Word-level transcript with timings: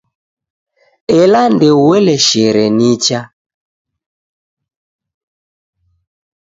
Ela 1.19 1.41
ndoueleshere 1.53 2.65
nicha. 2.77 3.19